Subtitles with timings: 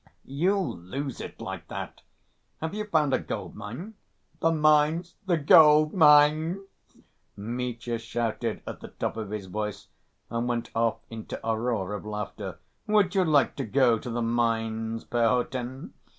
[0.25, 2.01] "You'll lose it like that.
[2.59, 3.93] Have you found a gold‐mine?"
[4.39, 5.13] "The mines?
[5.27, 6.63] The gold‐mines?"
[7.37, 9.89] Mitya shouted at the top of his voice
[10.31, 12.57] and went off into a roar of laughter.
[12.87, 15.93] "Would you like to go to the mines, Perhotin?